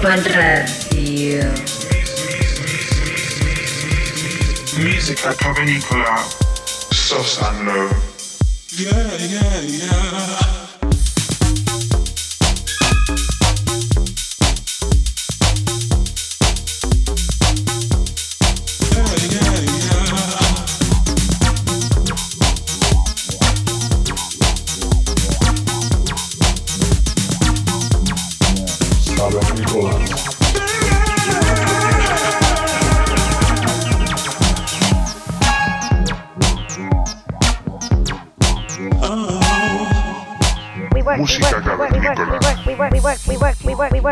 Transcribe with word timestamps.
Ibiza 0.00 0.16
Global 0.16 0.22
Radio. 0.34 1.52
Musica 4.78 5.34
Cavernicola, 5.34 6.24
Sosanlo. 6.90 7.88
Yeah, 8.78 9.16
yeah, 9.18 9.60
yeah. 9.60 10.59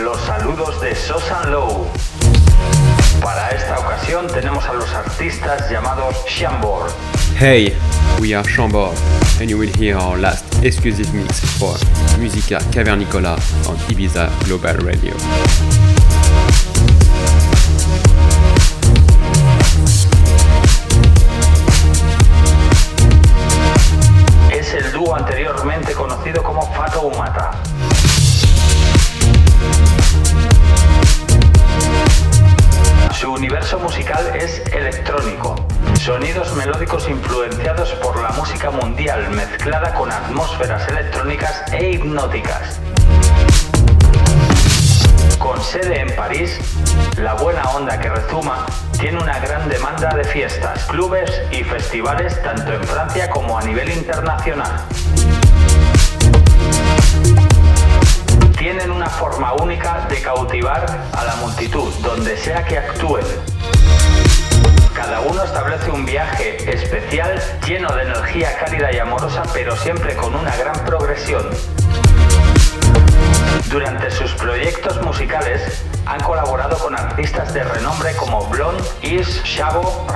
Los 0.00 0.18
saludos 0.22 0.80
de 0.80 0.94
Sosan 0.94 1.52
Low. 1.52 1.86
Para 3.22 3.50
esta 3.50 3.78
ocasión 3.78 4.26
tenemos 4.26 4.64
a 4.64 4.72
los 4.72 4.90
artistas 4.94 5.70
llamados 5.70 6.16
Shambor. 6.26 6.90
Hey, 7.38 7.76
we 8.18 8.34
are 8.34 8.42
Chambord, 8.42 8.96
and 9.38 9.50
you 9.50 9.58
will 9.58 9.70
hear 9.76 9.98
our 9.98 10.16
last 10.16 10.44
exclusive 10.64 11.12
mix 11.12 11.40
for 11.58 11.76
Musica 12.18 12.58
Cavernicola 12.70 13.34
on 13.68 13.76
Ibiza 13.90 14.30
Global 14.46 14.78
Radio. 14.78 15.12
Tanto 52.42 52.72
en 52.72 52.82
Francia 52.82 53.30
como 53.30 53.56
a 53.56 53.62
nivel 53.62 53.88
internacional. 53.92 54.72
Tienen 58.58 58.90
una 58.90 59.08
forma 59.08 59.52
única 59.54 60.04
de 60.08 60.20
cautivar 60.20 60.84
a 61.12 61.24
la 61.24 61.36
multitud, 61.36 61.92
donde 62.02 62.36
sea 62.36 62.64
que 62.64 62.78
actúen. 62.78 63.24
Cada 64.92 65.20
uno 65.20 65.44
establece 65.44 65.90
un 65.92 66.04
viaje 66.04 66.70
especial 66.72 67.40
lleno 67.66 67.92
de 67.94 68.02
energía 68.02 68.58
cálida 68.58 68.92
y 68.92 68.98
amorosa, 68.98 69.44
pero 69.52 69.76
siempre 69.76 70.16
con 70.16 70.34
una 70.34 70.54
gran 70.56 70.84
progresión. 70.84 71.48
Durante 73.70 74.10
sus 74.10 74.32
proyectos 74.32 75.00
musicales 75.02 75.84
han 76.04 76.20
colaborado 76.20 76.76
con 76.78 76.94
artistas 76.94 77.54
de 77.54 77.62
renombre 77.64 78.14
como 78.16 78.46
Blonde, 78.48 78.82
Is, 79.02 79.42
Shabo, 79.44 80.06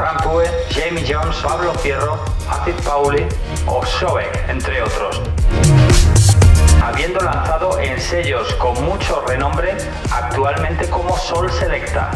Jones, 1.09 1.37
Pablo 1.37 1.72
Fierro, 1.75 2.19
Acid 2.50 2.75
Pauli 2.84 3.25
o 3.67 3.87
Sobek, 3.87 4.49
entre 4.49 4.83
otros. 4.83 5.22
Habiendo 6.83 7.21
lanzado 7.21 7.78
en 7.78 8.00
sellos 8.00 8.53
con 8.55 8.84
mucho 8.84 9.21
renombre, 9.25 9.77
actualmente 10.11 10.89
como 10.91 11.17
Sol 11.17 11.49
Selecta. 11.53 12.11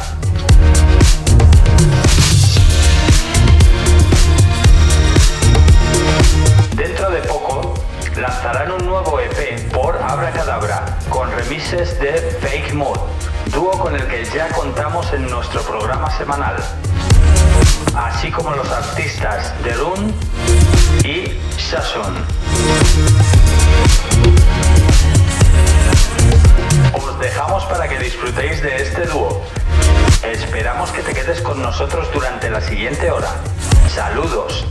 Dentro 6.74 7.10
de 7.10 7.20
poco 7.22 7.74
lanzarán 8.16 8.72
un 8.72 8.86
nuevo 8.86 9.20
EP 9.20 9.72
por 9.72 9.96
Abracadabra 10.02 10.98
con 11.08 11.30
remises 11.30 12.00
de 12.00 12.12
Fake 12.40 12.74
Mood, 12.74 12.98
dúo 13.46 13.70
con 13.72 13.94
el 13.94 14.04
que 14.08 14.24
ya 14.24 14.48
contamos 14.48 15.12
en 15.12 15.30
nuestro 15.30 15.62
programa 15.62 16.10
semanal, 16.10 16.56
así 17.94 18.30
como 18.30 18.50
los 18.52 18.70
artistas 18.70 19.52
Derun 19.62 20.14
y 21.04 21.38
Shasun. 21.58 22.24
Os 26.94 27.18
dejamos 27.18 27.64
para 27.64 27.88
que 27.88 27.98
disfrutéis 27.98 28.62
de 28.62 28.76
este 28.82 29.06
dúo. 29.06 29.42
Esperamos 30.22 30.90
que 30.90 31.02
te 31.02 31.12
quedes 31.12 31.40
con 31.40 31.60
nosotros 31.62 32.08
durante 32.12 32.50
la 32.50 32.60
siguiente 32.60 33.10
hora. 33.10 33.30
Saludos. 33.88 34.66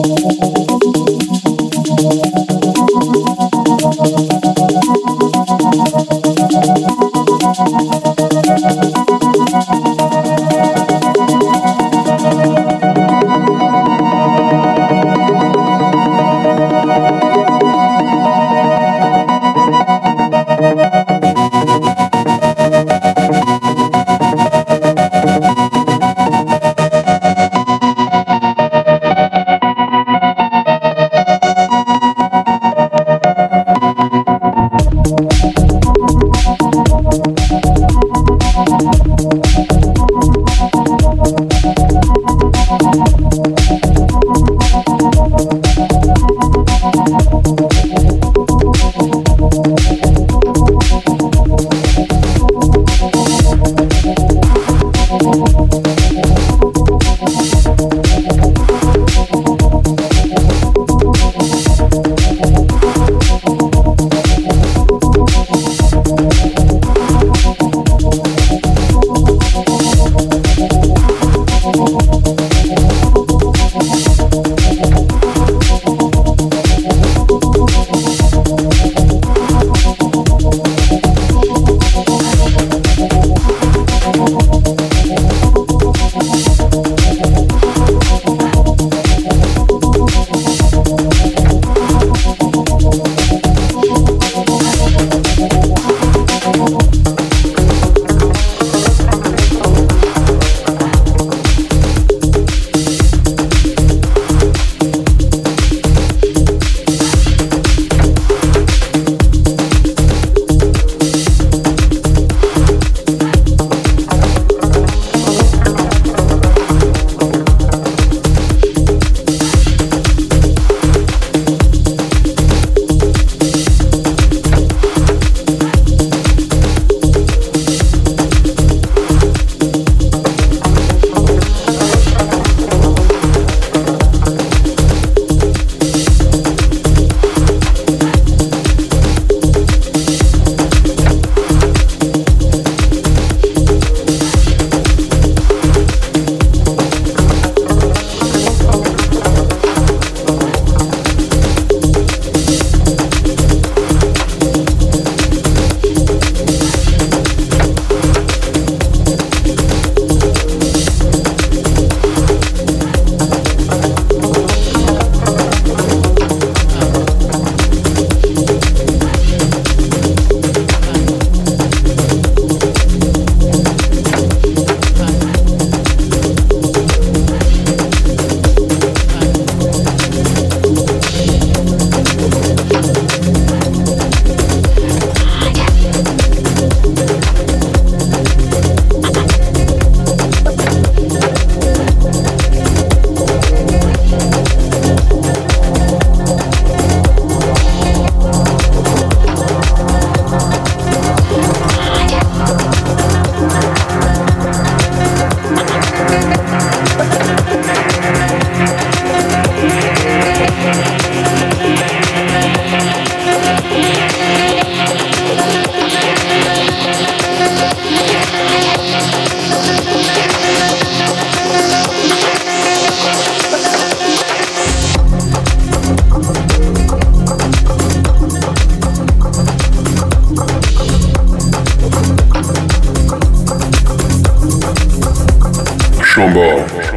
Thank. 0.00 0.67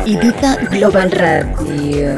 Ibiza 0.05 0.58
Global 0.72 1.10
Radio. 1.12 2.17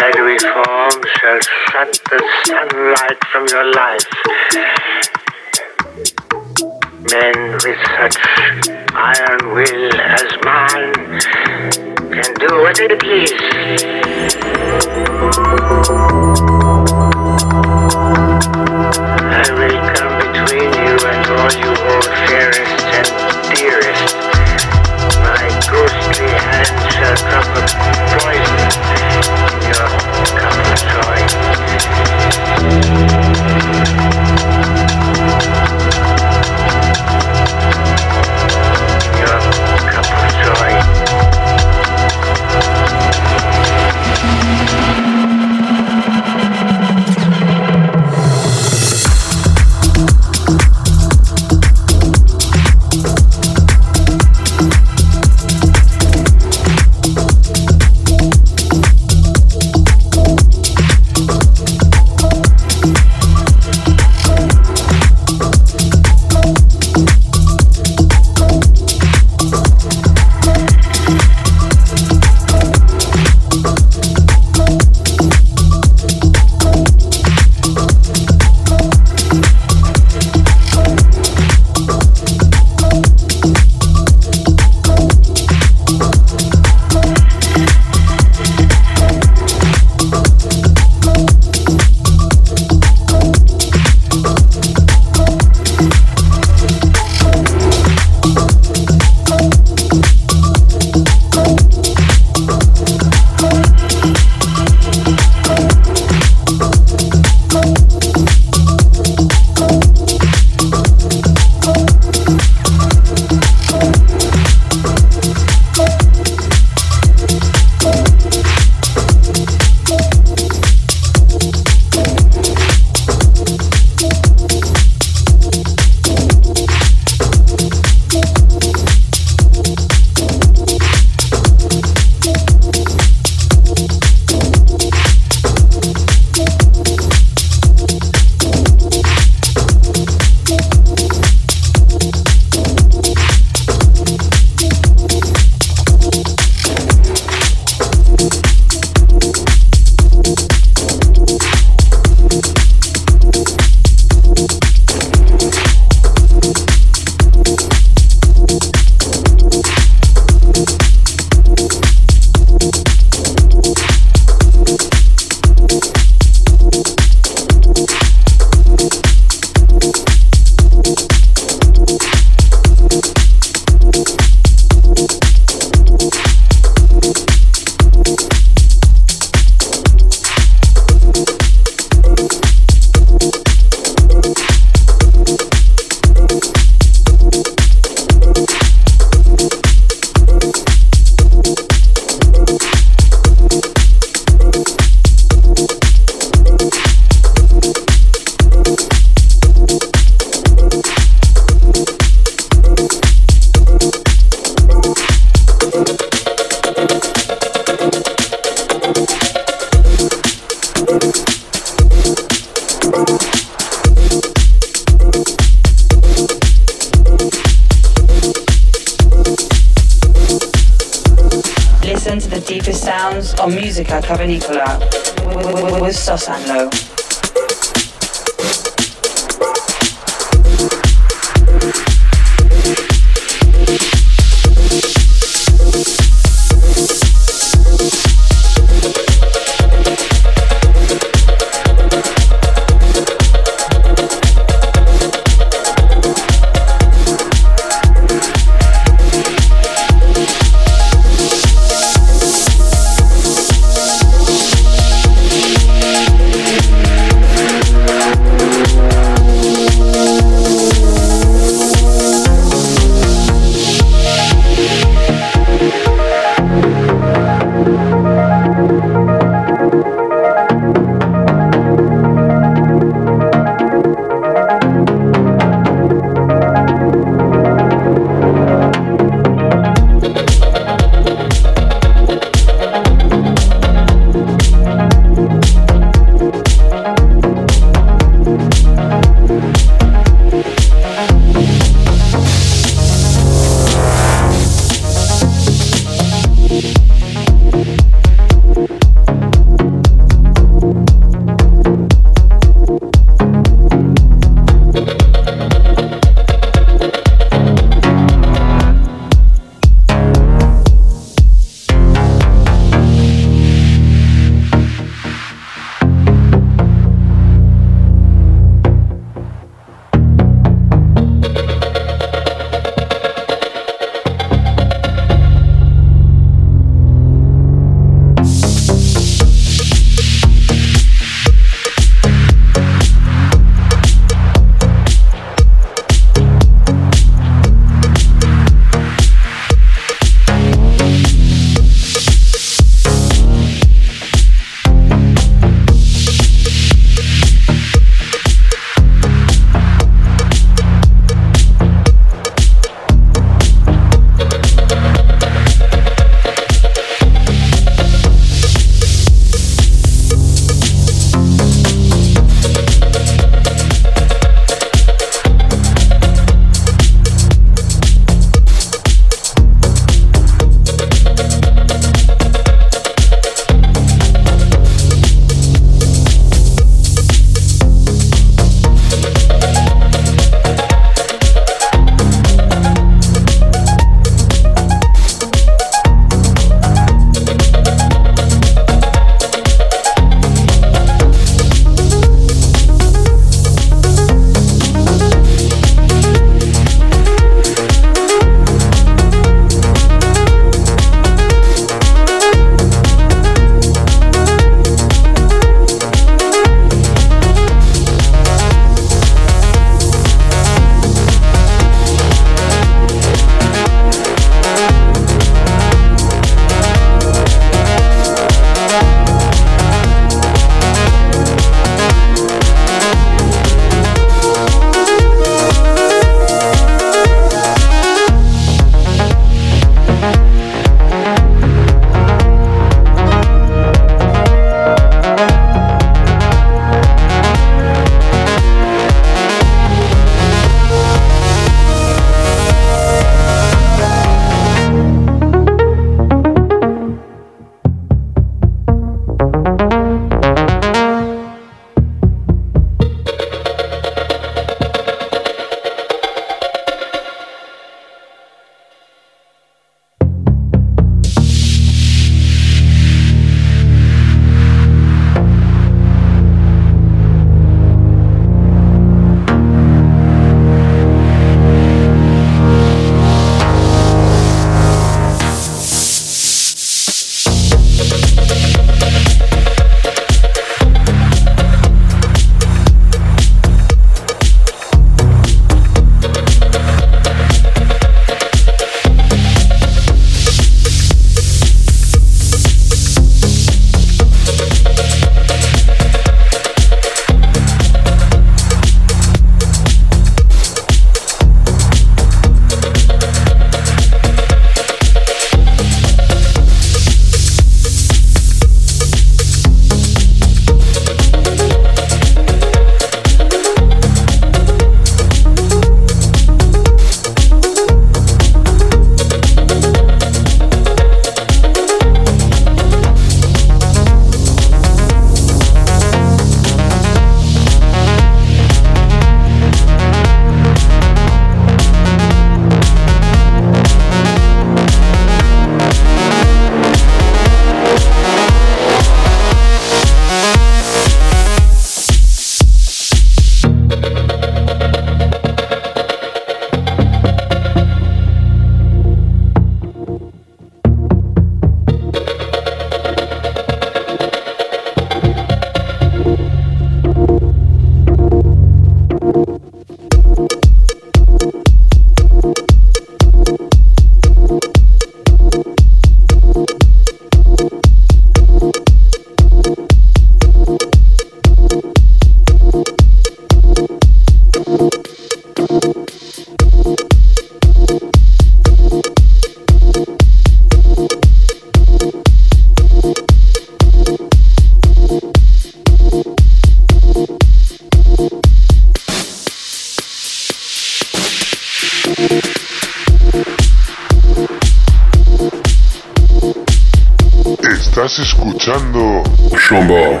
Estás 597.42 597.98
escuchando 598.00 599.04
Shombo 599.38 600.00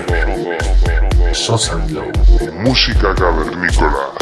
Música 2.58 3.14
cavernícola. 3.14 4.12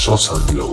Sosa 0.00 0.38
Glow. 0.48 0.72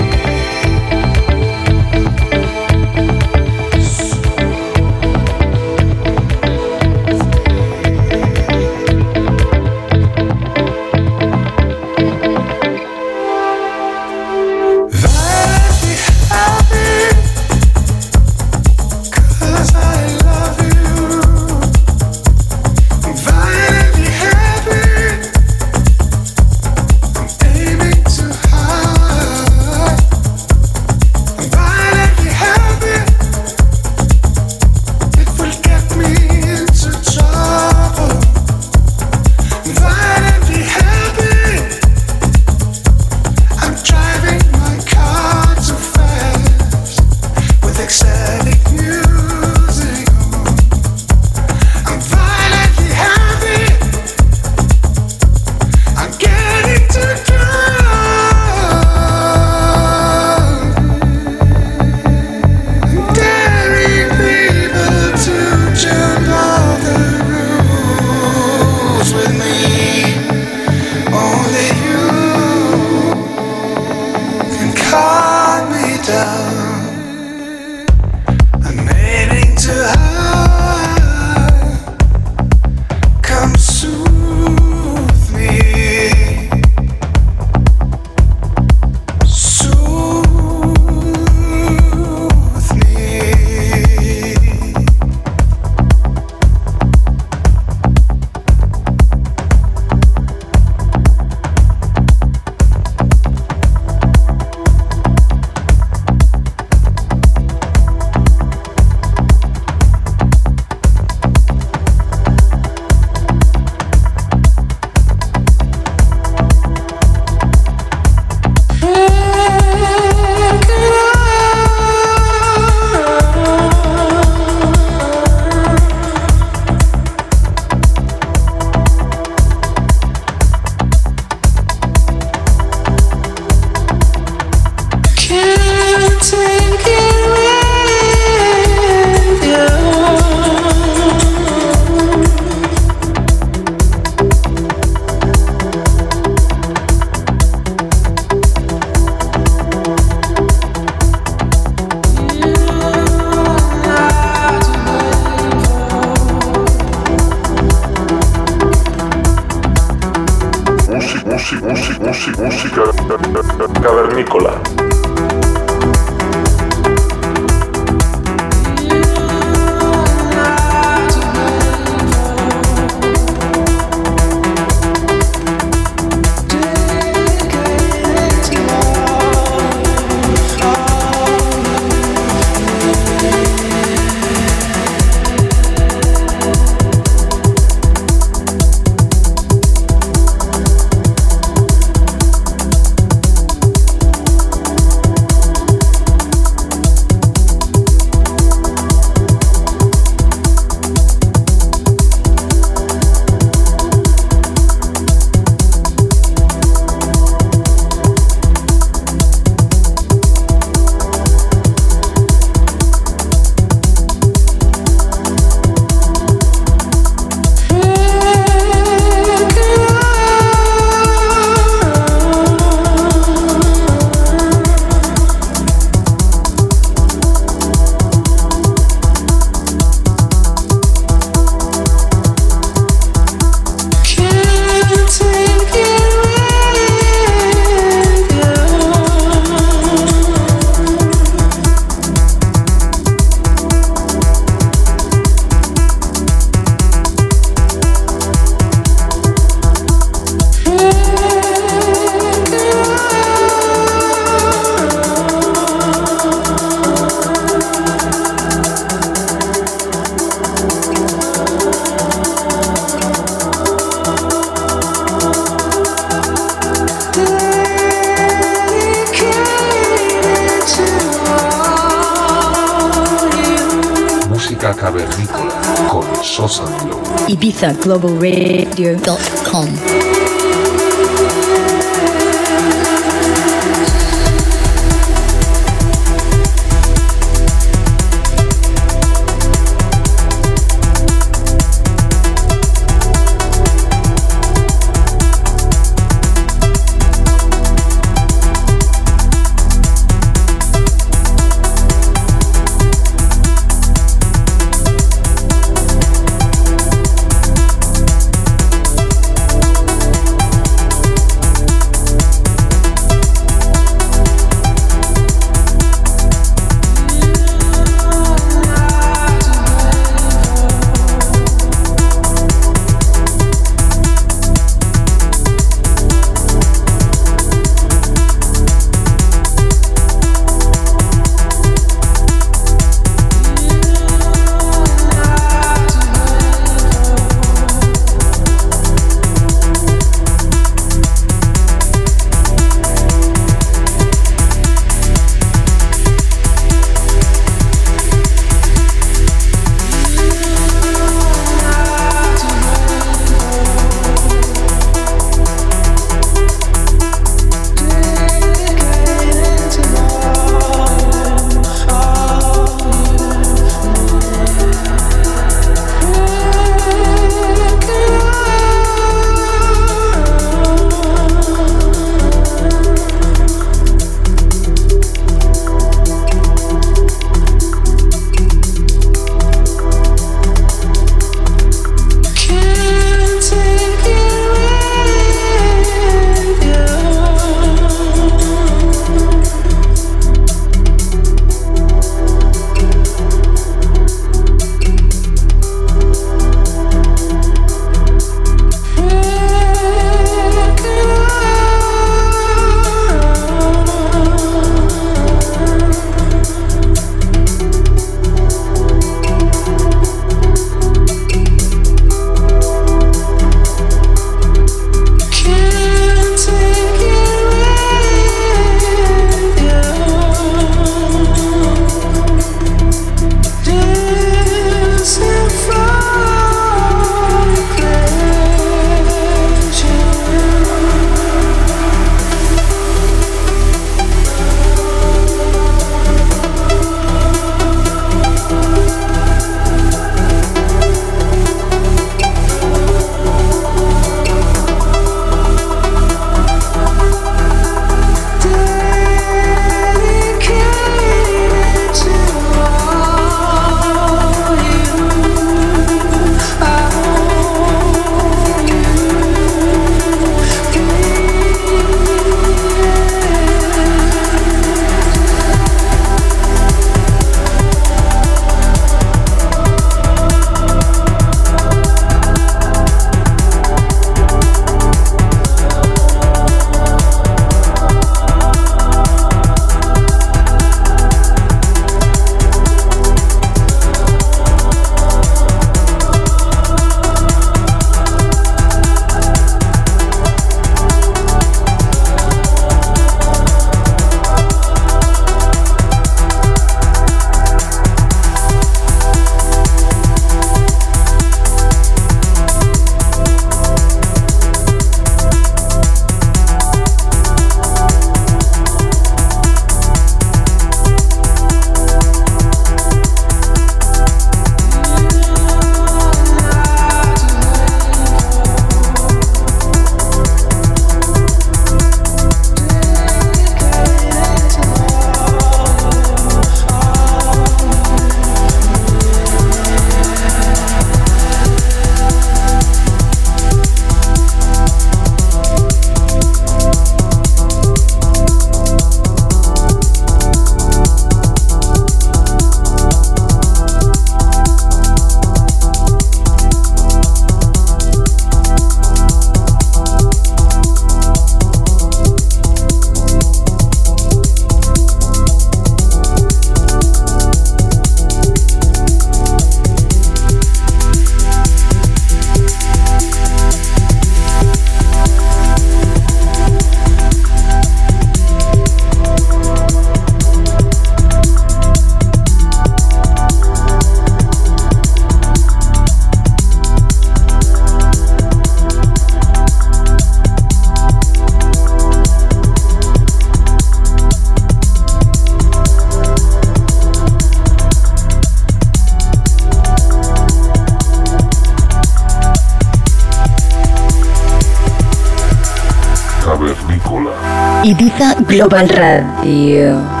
Cavernícola. 598.41 598.41
Ibiza 598.41 598.47
Global 598.47 598.67
Radio. 598.67 600.00